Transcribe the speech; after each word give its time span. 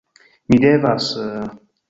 Mi 0.53 0.57
devas... 0.63 1.11